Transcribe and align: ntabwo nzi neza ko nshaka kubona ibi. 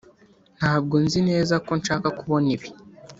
ntabwo 0.57 0.95
nzi 1.05 1.19
neza 1.29 1.55
ko 1.65 1.71
nshaka 1.79 2.07
kubona 2.19 2.47
ibi. 2.55 2.69